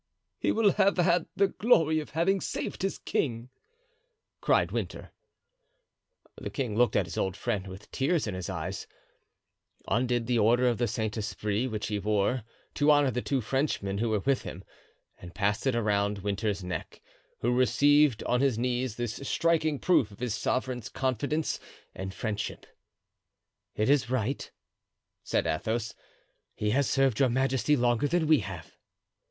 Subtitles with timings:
[0.39, 3.51] "He will have had the glory of having saved his king,"
[4.41, 5.11] cried Winter.
[6.37, 8.87] The king looked at his old friend with tears in his eyes;
[9.87, 12.41] undid the Order of the Saint Esprit which he wore,
[12.73, 14.63] to honor the two Frenchmen who were with him,
[15.19, 16.99] and passed it around Winter's neck,
[17.41, 21.59] who received on his knees this striking proof of his sovereign's confidence
[21.93, 22.65] and friendship.
[23.75, 24.49] "It is right,"
[25.23, 25.93] said Athos;
[26.55, 28.75] "he has served your majesty longer than we have."